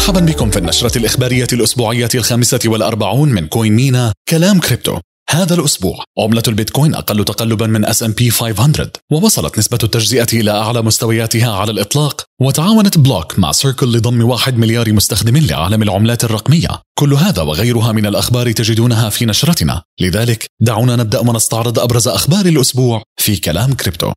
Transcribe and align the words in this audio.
مرحبا 0.00 0.20
بكم 0.20 0.50
في 0.50 0.58
النشرة 0.58 0.98
الإخبارية 0.98 1.46
الأسبوعية 1.52 2.08
الخامسة 2.14 2.60
والأربعون 2.66 3.28
من 3.28 3.46
CoinMENA 3.46 4.12
كلام 4.28 4.60
كريبتو. 4.60 4.98
هذا 5.30 5.54
الأسبوع 5.54 6.04
عملة 6.18 6.42
البيتكوين 6.48 6.94
أقل 6.94 7.24
تقلبا 7.24 7.66
من 7.66 7.86
S&P 7.86 8.28
500 8.28 8.90
ووصلت 9.12 9.58
نسبة 9.58 9.78
التجزئة 9.82 10.26
إلى 10.32 10.50
أعلى 10.50 10.82
مستوياتها 10.82 11.52
على 11.52 11.72
الإطلاق 11.72 12.24
وتعاونت 12.42 12.98
Block 12.98 13.38
مع 13.38 13.52
Circle 13.52 13.86
لضم 13.86 14.22
واحد 14.22 14.58
مليار 14.58 14.92
مستخدم 14.92 15.36
لعالم 15.36 15.82
العملات 15.82 16.24
الرقمية. 16.24 16.82
كل 16.98 17.14
هذا 17.14 17.42
وغيرها 17.42 17.92
من 17.92 18.06
الأخبار 18.06 18.52
تجدونها 18.52 19.08
في 19.08 19.26
نشرتنا. 19.26 19.82
لذلك 20.00 20.46
دعونا 20.60 20.96
نبدأ 20.96 21.18
ونستعرض 21.18 21.78
أبرز 21.78 22.08
أخبار 22.08 22.46
الأسبوع 22.46 23.02
في 23.16 23.36
كلام 23.36 23.72
كريبتو. 23.72 24.12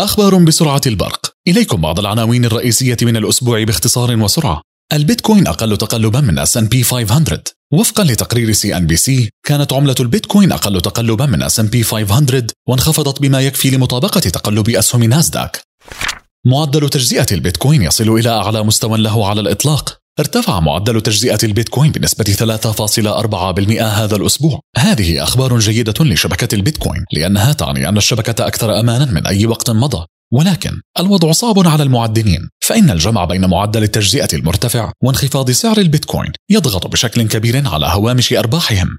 أخبار 0.00 0.34
بسرعة 0.34 0.80
البرق. 0.86 1.30
إليكم 1.48 1.80
بعض 1.80 1.98
العناوين 1.98 2.44
الرئيسية 2.44 2.96
من 3.02 3.16
الأسبوع 3.16 3.64
باختصار 3.64 4.16
وسرعة. 4.16 4.67
البيتكوين 4.92 5.46
أقل 5.46 5.76
تقلبا 5.76 6.20
من 6.20 6.44
S&P 6.46 6.82
500 6.82 7.42
وفقا 7.72 8.04
لتقرير 8.04 8.52
CNBC 8.52 9.30
كانت 9.46 9.72
عملة 9.72 9.94
البيتكوين 10.00 10.52
أقل 10.52 10.80
تقلبا 10.80 11.26
من 11.26 11.48
S&P 11.48 11.80
500 11.82 12.46
وانخفضت 12.68 13.22
بما 13.22 13.40
يكفي 13.40 13.70
لمطابقة 13.70 14.20
تقلب 14.20 14.70
أسهم 14.70 15.04
ناسداك. 15.04 15.60
معدل 16.46 16.88
تجزئة 16.88 17.26
البيتكوين 17.32 17.82
يصل 17.82 18.08
إلى 18.08 18.30
أعلى 18.30 18.62
مستوى 18.62 18.98
له 18.98 19.26
على 19.26 19.40
الإطلاق. 19.40 19.98
ارتفع 20.18 20.60
معدل 20.60 21.00
تجزئة 21.00 21.38
البيتكوين 21.44 21.92
بنسبة 21.92 22.24
3.4% 22.24 23.82
هذا 23.82 24.16
الأسبوع. 24.16 24.60
هذه 24.76 25.22
أخبار 25.22 25.58
جيدة 25.58 26.04
لشبكة 26.04 26.54
البيتكوين 26.54 27.04
لأنها 27.12 27.52
تعني 27.52 27.88
أن 27.88 27.96
الشبكة 27.96 28.46
أكثر 28.46 28.80
أمانا 28.80 29.04
من 29.04 29.26
أي 29.26 29.46
وقت 29.46 29.70
مضى. 29.70 30.06
ولكن 30.32 30.80
الوضع 30.98 31.32
صعب 31.32 31.68
على 31.68 31.82
المعدنين 31.82 32.48
فإن 32.68 32.90
الجمع 32.90 33.24
بين 33.24 33.46
معدل 33.46 33.82
التجزئة 33.82 34.28
المرتفع 34.32 34.92
وانخفاض 35.02 35.50
سعر 35.50 35.78
البيتكوين 35.78 36.32
يضغط 36.50 36.86
بشكل 36.86 37.22
كبير 37.22 37.68
على 37.68 37.86
هوامش 37.86 38.32
أرباحهم. 38.32 38.98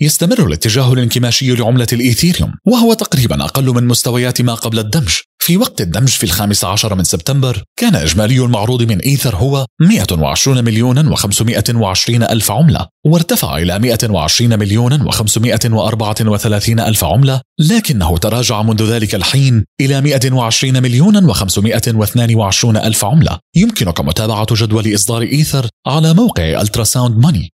يستمر 0.00 0.46
الاتجاه 0.46 0.92
الانكماشي 0.92 1.54
لعملة 1.54 1.86
الإيثيريوم 1.92 2.54
وهو 2.66 2.94
تقريبا 2.94 3.44
أقل 3.44 3.64
من 3.64 3.84
مستويات 3.84 4.42
ما 4.42 4.54
قبل 4.54 4.78
الدمج. 4.78 5.14
في 5.46 5.56
وقت 5.56 5.80
الدمج 5.80 6.08
في 6.08 6.24
الخامس 6.24 6.64
عشر 6.64 6.94
من 6.94 7.04
سبتمبر 7.04 7.62
كان 7.78 7.94
إجمالي 7.94 8.44
المعروض 8.44 8.82
من 8.82 8.98
إيثر 8.98 9.36
هو 9.36 9.66
120 9.80 10.64
مليون 10.64 11.16
و520 11.16 12.08
ألف 12.08 12.50
عملة 12.50 12.86
وارتفع 13.06 13.58
إلى 13.58 13.78
120 13.78 14.58
مليون 14.58 15.10
و534 15.12 16.68
ألف 16.68 17.04
عملة 17.04 17.40
لكنه 17.60 18.18
تراجع 18.18 18.62
منذ 18.62 18.92
ذلك 18.92 19.14
الحين 19.14 19.64
إلى 19.80 20.00
120 20.00 20.82
مليون 20.82 21.32
و522 21.32 22.64
ألف 22.64 23.04
عملة. 23.04 23.38
يمكنك 23.56 24.00
متابعة 24.00 24.46
جدول 24.52 24.94
إصدار 24.94 25.22
إيثر 25.22 25.68
على 25.86 26.14
موقع 26.14 26.60
Ultrasound 26.60 27.18
Money. 27.18 27.52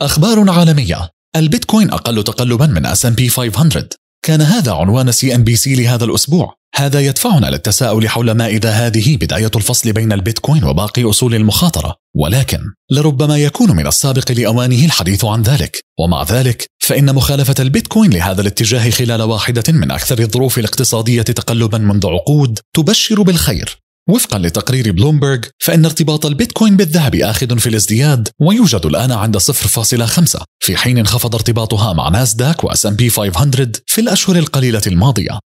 أخبار 0.00 0.50
عالمية. 0.50 1.10
البيتكوين 1.36 1.90
أقل 1.90 2.24
تقلبا 2.24 2.66
من 2.66 2.86
S&P 2.86 3.28
500 3.28 3.88
كان 4.24 4.40
هذا 4.40 4.72
عنوان 4.72 5.12
CNBC 5.12 5.74
لهذا 5.74 6.04
الأسبوع. 6.04 6.61
هذا 6.74 7.00
يدفعنا 7.00 7.46
للتساؤل 7.46 8.08
حول 8.08 8.30
ما 8.30 8.46
إذا 8.46 8.70
هذه 8.70 9.16
بداية 9.16 9.50
الفصل 9.56 9.92
بين 9.92 10.12
البيتكوين 10.12 10.64
وباقي 10.64 11.04
أصول 11.04 11.34
المخاطرة. 11.34 11.96
ولكن 12.16 12.58
لربما 12.90 13.36
يكون 13.36 13.76
من 13.76 13.86
السابق 13.86 14.32
لأوانه 14.32 14.84
الحديث 14.84 15.24
عن 15.24 15.42
ذلك. 15.42 15.80
ومع 16.00 16.22
ذلك 16.22 16.66
فإن 16.82 17.14
مخالفة 17.14 17.54
البيتكوين 17.60 18.10
لهذا 18.10 18.40
الاتجاه 18.40 18.90
خلال 18.90 19.22
واحدة 19.22 19.72
من 19.72 19.90
أكثر 19.90 20.18
الظروف 20.18 20.58
الاقتصادية 20.58 21.22
تقلبا 21.22 21.78
منذ 21.78 22.06
عقود 22.06 22.58
تبشر 22.74 23.22
بالخير. 23.22 23.82
وفقا 24.08 24.38
لتقرير 24.38 24.92
بلومبرج 24.92 25.44
فإن 25.58 25.84
ارتباط 25.84 26.26
البيتكوين 26.26 26.76
بالذهب 26.76 27.14
آخذ 27.14 27.58
في 27.58 27.68
الازدياد 27.68 28.28
ويوجد 28.40 28.86
الآن 28.86 29.12
عند 29.12 29.38
0.5 29.38 30.44
في 30.60 30.76
حين 30.76 30.98
انخفض 30.98 31.34
ارتباطها 31.34 31.92
مع 31.92 32.08
ناسداك 32.08 32.64
و 32.64 32.70
S&P 32.70 33.08
500 33.08 33.72
في 33.86 34.00
الأشهر 34.00 34.36
القليلة 34.36 34.82
الماضية. 34.86 35.38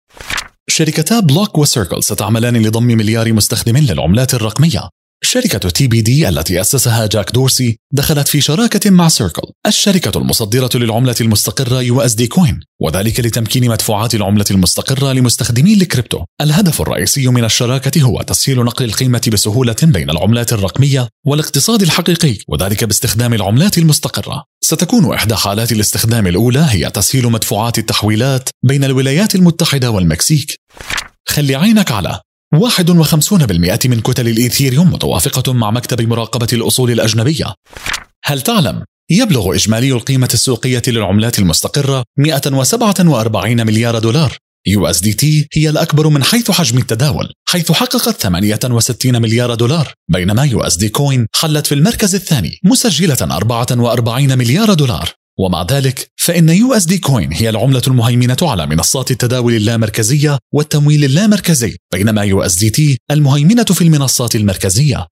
شركتا 0.69 1.19
بلوك 1.19 1.57
وسيركل 1.57 2.03
ستعملان 2.03 2.57
لضم 2.57 2.83
مليار 2.83 3.33
مستخدم 3.33 3.77
للعملات 3.77 4.33
الرقمية. 4.33 4.89
شركة 5.25 5.69
TBD 5.69 6.29
التي 6.29 6.61
أسسها 6.61 7.05
جاك 7.05 7.31
دورسي 7.31 7.77
دخلت 7.93 8.27
في 8.27 8.41
شراكة 8.41 8.89
مع 8.89 9.07
سيركل 9.07 9.47
الشركة 9.67 10.17
المصدرة 10.17 10.69
للعملة 10.75 11.15
المستقرة 11.21 11.81
USD 11.81 12.27
Coin 12.27 12.59
وذلك 12.81 13.19
لتمكين 13.19 13.69
مدفوعات 13.69 14.15
العملة 14.15 14.45
المستقرة 14.51 15.13
لمستخدمي 15.13 15.73
الكريبتو. 15.73 16.23
الهدف 16.41 16.81
الرئيسي 16.81 17.27
من 17.27 17.43
الشراكة 17.43 18.01
هو 18.01 18.21
تسهيل 18.21 18.57
نقل 18.63 18.85
القيمة 18.85 19.21
بسهولة 19.33 19.75
بين 19.83 20.09
العملات 20.09 20.53
الرقمية 20.53 21.07
والاقتصاد 21.25 21.81
الحقيقي 21.81 22.37
وذلك 22.47 22.83
باستخدام 22.83 23.33
العملات 23.33 23.77
المستقرة. 23.77 24.43
ستكون 24.63 25.13
إحدى 25.13 25.35
حالات 25.35 25.71
الاستخدام 25.71 26.27
الأولى 26.27 26.65
هي 26.69 26.89
تسهيل 26.89 27.25
مدفوعات 27.25 27.77
التحويلات 27.77 28.49
بين 28.63 28.83
الولايات 28.83 29.35
المتحدة 29.35 29.91
والمكسيك. 29.91 30.55
خلي 31.27 31.55
عينك 31.55 31.91
على 31.91 32.19
51% 32.59 33.88
من 33.88 34.01
كتل 34.01 34.27
الإيثيريوم 34.27 34.93
متوافقة 34.93 35.53
مع 35.53 35.71
مكتب 35.71 36.01
مراقبة 36.01 36.47
الأصول 36.53 36.91
الأجنبية. 36.91 37.53
هل 38.25 38.41
تعلم 38.41 38.83
يبلغ 39.11 39.55
إجمالي 39.55 39.91
القيمة 39.91 40.29
السوقية 40.33 40.81
للعملات 40.88 41.39
المستقرة 41.39 42.03
147 42.17 43.66
مليار 43.66 43.99
دولار. 43.99 44.38
USDT 44.67 45.47
هي 45.53 45.69
الأكبر 45.69 46.09
من 46.09 46.23
حيث 46.23 46.51
حجم 46.51 46.77
التداول 46.77 47.33
حيث 47.49 47.71
حققت 47.71 48.21
68 48.21 49.22
مليار 49.22 49.55
دولار 49.55 49.93
بينما 50.11 50.43
USD 50.43 50.89
Coin 50.89 51.27
حلت 51.35 51.67
في 51.67 51.75
المركز 51.75 52.16
الثاني 52.16 52.59
مسجلة 52.63 53.17
44 53.22 54.37
مليار 54.37 54.73
دولار. 54.73 55.09
ومع 55.40 55.68
ذلك 55.72 56.12
فإن 56.16 56.50
USD 56.49 56.97
Coin 56.97 57.33
هي 57.34 57.50
العملة 57.50 57.81
المهيمنة 57.88 58.38
على 58.41 58.68
منصات 58.68 59.12
التداول 59.12 59.53
اللامركزية 59.53 60.40
والتمويل 60.53 61.03
اللامركزي 61.03 61.78
بينما 61.94 62.22
USDT 62.21 62.97
المهيمنة 63.12 63.63
في 63.63 63.81
المنصات 63.81 64.35
المركزية. 64.35 65.07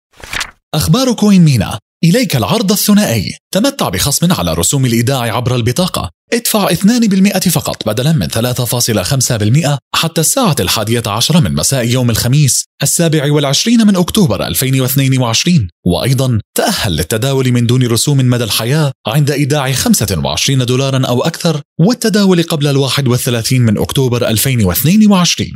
أخبار 0.74 1.12
كوين 1.12 1.44
مينا. 1.44 1.78
إليك 2.04 2.36
العرض 2.36 2.72
الثنائي. 2.72 3.36
تمتع 3.54 3.88
بخصم 3.88 4.32
على 4.32 4.54
رسوم 4.54 4.86
الإيداع 4.86 5.36
عبر 5.36 5.56
البطاقة. 5.56 6.10
ادفع 6.32 6.70
2% 6.70 7.48
فقط 7.50 7.88
بدلا 7.88 8.12
من 8.12 8.28
3.5% 8.28 9.78
حتى 9.94 10.20
الساعة 10.20 10.56
الحادية 10.60 11.02
عشر 11.06 11.40
من 11.40 11.54
مساء 11.54 11.86
يوم 11.86 12.10
الخميس 12.10 12.64
السابع 12.82 13.32
والعشرين 13.32 13.86
من 13.86 13.96
أكتوبر 13.96 14.46
2022 14.46 15.68
وأيضا 15.86 16.38
تأهل 16.56 16.96
للتداول 16.96 17.52
من 17.52 17.66
دون 17.66 17.86
رسوم 17.86 18.18
مدى 18.18 18.44
الحياة 18.44 18.92
عند 19.06 19.30
إيداع 19.30 19.72
25 19.72 20.66
دولارا 20.66 21.06
أو 21.06 21.22
أكثر 21.22 21.60
والتداول 21.80 22.42
قبل 22.42 22.66
الواحد 22.66 23.08
والثلاثين 23.08 23.62
من 23.62 23.78
أكتوبر 23.78 24.28
2022 24.28 25.48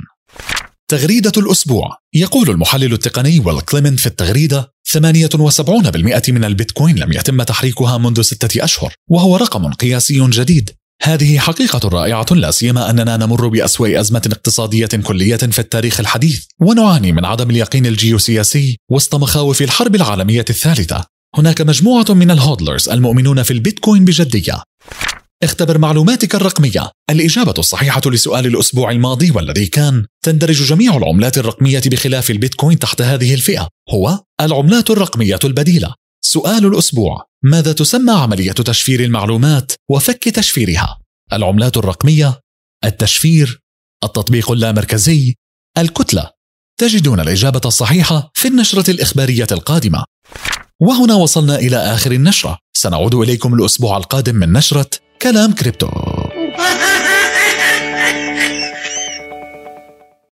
تغريدة 0.89 1.33
الأسبوع. 1.37 1.97
يقول 2.15 2.51
المحلل 2.51 2.93
التقني 2.93 3.39
ويل 3.39 3.59
كليمنت 3.59 4.01
في 4.01 4.07
التغريدة 4.07 4.76
78% 4.97 6.31
من 6.31 6.45
البيتكوين 6.45 6.99
لم 6.99 7.13
يتم 7.13 7.43
تحريكها 7.43 7.99
منذ 7.99 8.23
ستة 8.23 8.65
أشهر 8.65 8.95
وهو 9.11 9.37
رقم 9.37 9.73
قياسي 9.73 10.29
جديد. 10.31 10.71
هذه 11.03 11.39
حقيقة 11.39 11.89
رائعة 11.89 12.27
لا 12.31 12.51
سيما 12.51 12.91
أننا 12.91 13.17
نمر 13.17 13.49
بأسوأ 13.49 14.01
أزمة 14.01 14.23
اقتصادية 14.27 14.87
كلية 14.87 15.37
في 15.37 15.59
التاريخ 15.59 16.01
الحديث. 16.01 16.45
ونعاني 16.61 17.13
من 17.13 17.25
عدم 17.25 17.51
اليقين 17.51 17.87
الجيوسياسي 17.87 18.77
وسط 18.91 19.15
مخاوف 19.15 19.63
الحرب 19.63 19.95
العالمية 19.95 20.45
الثالثة. 20.51 21.05
هناك 21.37 21.61
مجموعة 21.61 22.07
من 22.09 22.31
ال 22.31 22.38
hodlers 22.38 22.89
المؤمنون 22.89 23.43
في 23.43 23.51
البيتكوين 23.51 24.05
بجدية. 24.05 24.63
اختبر 25.43 25.79
معلوماتك 25.79 26.35
الرقمية. 26.35 26.91
الإجابة 27.11 27.55
الصحيحة 27.59 28.03
لسؤال 28.07 28.47
الأسبوع 28.47 28.91
الماضي 28.91 29.31
والذي 29.31 29.67
كان 29.67 30.05
تندرج 30.25 30.63
جميع 30.63 30.97
العملات 30.97 31.39
الرقمية 31.39 31.83
بخلاف 31.87 32.31
البيتكوين 32.31 32.79
تحت 32.79 33.03
هذه 33.03 33.35
الفئة. 33.35 33.69
هو 33.91 34.21
العملات 34.41 34.91
الرقمية 34.91 35.39
البديلة. 35.45 35.95
سؤال 36.25 36.67
الأسبوع. 36.67 37.27
ماذا 37.45 37.73
تسمى 37.73 38.13
عملية 38.13 38.53
تشفير 38.53 39.01
المعلومات 39.01 39.73
وفك 39.91 40.29
تشفيرها؟ 40.29 40.99
العملات 41.33 41.77
الرقمية 41.77 42.41
التشفير 42.85 43.61
التطبيق 44.05 44.51
اللامركزي 44.51 45.35
الكتلة. 45.79 46.31
تجدون 46.81 47.21
الإجابة 47.21 47.61
الصحيحة 47.65 48.31
في 48.35 48.49
النشرة 48.49 48.91
الإخبارية 48.91 49.47
القادمة. 49.53 50.05
وهنا 50.81 51.15
وصلنا 51.15 51.57
إلى 51.57 51.77
آخر 51.77 52.13
النشرة. 52.13 52.59
سنعود 52.77 53.15
إليكم 53.15 53.55
الأسبوع 53.55 53.97
القادم 53.97 54.35
من 54.35 54.53
نشرة 54.53 54.91
كلام 55.23 55.53
كريبتو. 55.53 55.89